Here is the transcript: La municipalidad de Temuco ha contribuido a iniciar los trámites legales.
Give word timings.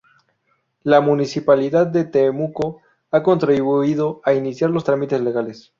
La 0.81 0.99
municipalidad 0.99 1.85
de 1.85 2.05
Temuco 2.05 2.81
ha 3.11 3.21
contribuido 3.21 4.19
a 4.23 4.33
iniciar 4.33 4.71
los 4.71 4.83
trámites 4.83 5.21
legales. 5.21 5.69